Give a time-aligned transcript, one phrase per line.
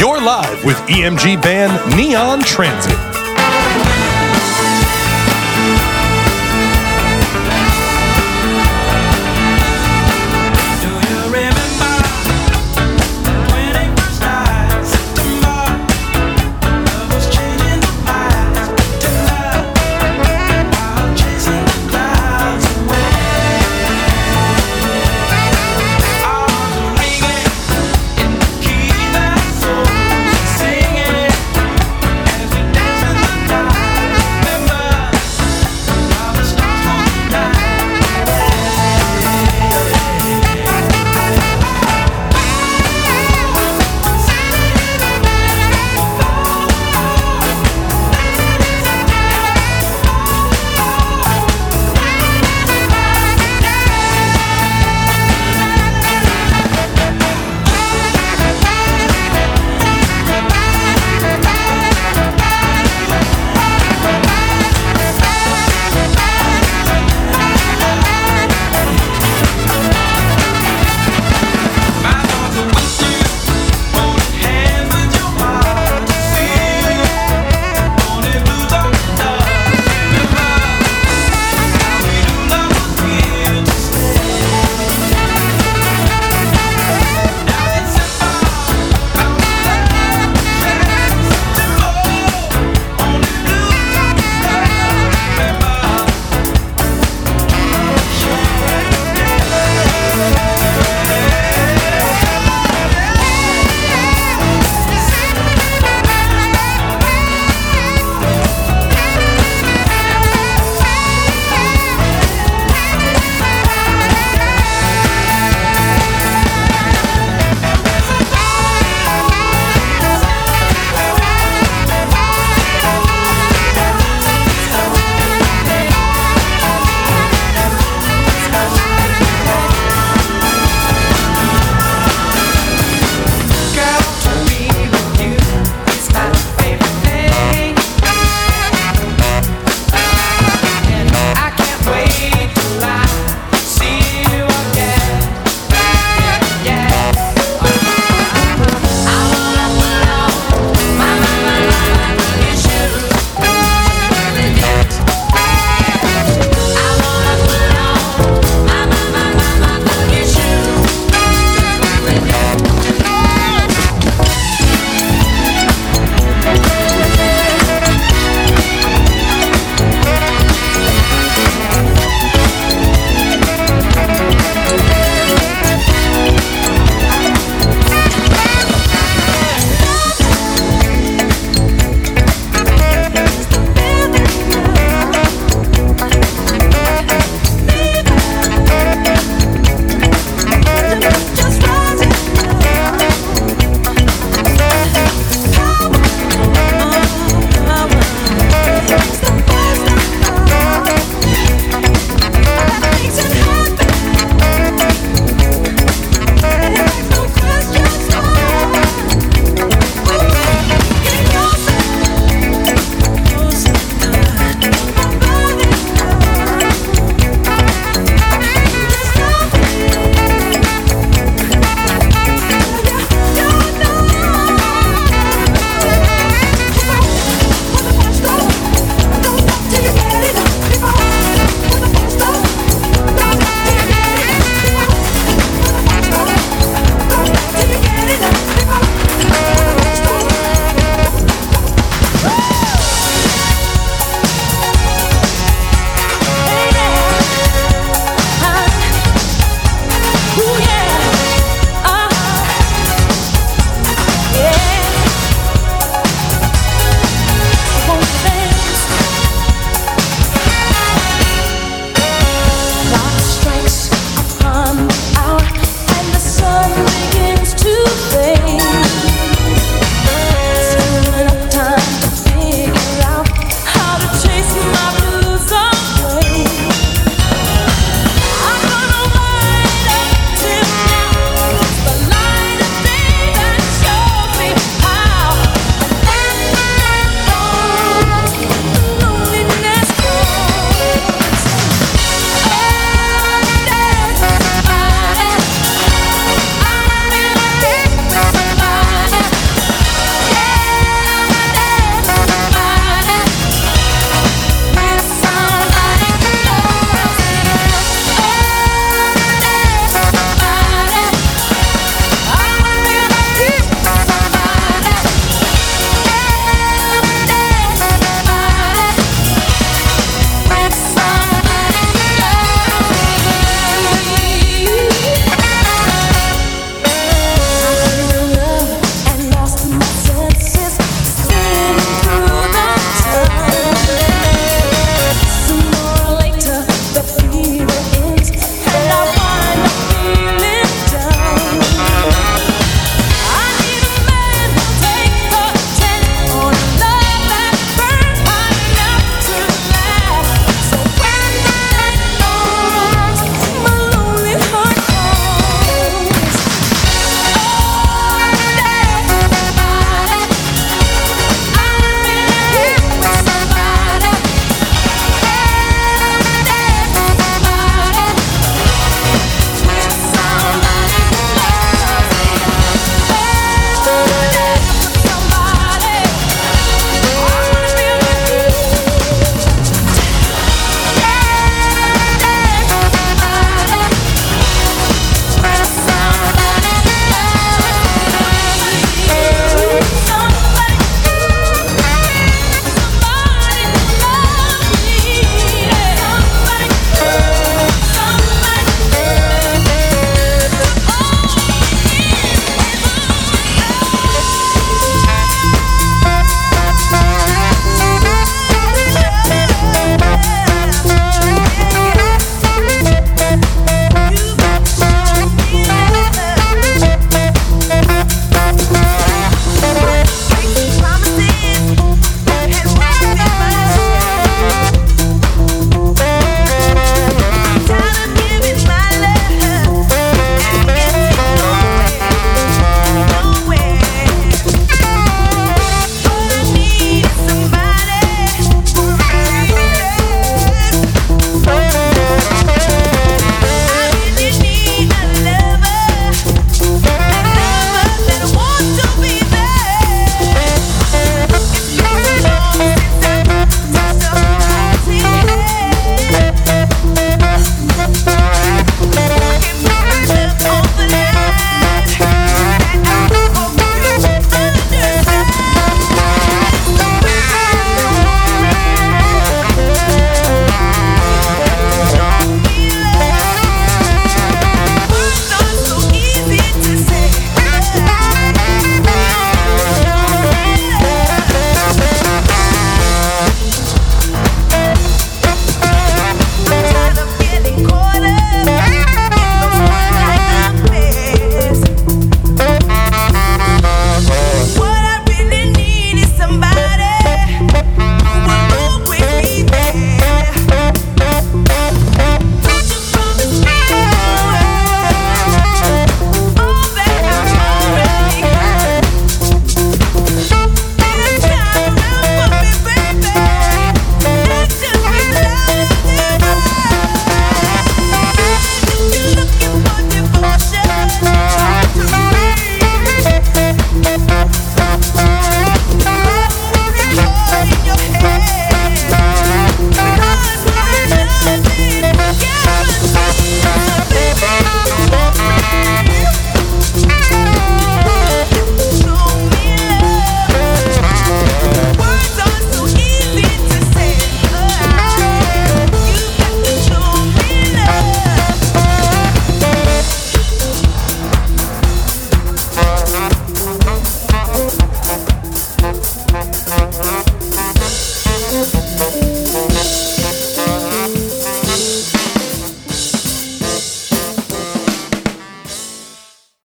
[0.00, 3.09] You're live with EMG band Neon Transit.